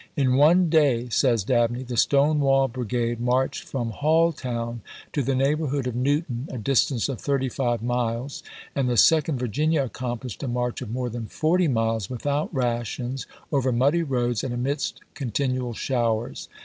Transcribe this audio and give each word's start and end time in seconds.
In 0.17 0.33
one 0.35 0.67
day, 0.67 1.09
says 1.09 1.43
Dabney, 1.43 1.83
the 1.83 1.95
Stonewall 1.95 2.67
Brigade 2.67 3.19
marched 3.19 3.65
from 3.65 3.91
Halltown 3.91 4.79
to 5.13 5.21
the 5.21 5.35
neighborhood 5.35 5.85
of 5.85 5.95
Newton, 5.95 6.47
a 6.49 6.57
distance 6.57 7.07
of 7.07 7.21
thirty 7.21 7.49
five 7.49 7.83
miles; 7.83 8.41
and 8.75 8.89
the 8.89 8.97
Second 8.97 9.37
Vir 9.37 9.47
ginia 9.49 9.87
accomphshed 9.87 10.41
a 10.41 10.47
march 10.47 10.81
of 10.81 10.89
more 10.89 11.11
than 11.11 11.27
forty 11.27 11.67
miles 11.67 12.09
without 12.09 12.51
rations, 12.51 13.27
over 13.51 13.71
muddy 13.71 14.01
roads 14.01 14.43
and 14.43 14.55
amidst 14.55 15.01
con 15.13 15.29
tinual 15.29 15.75
showers. 15.75 16.49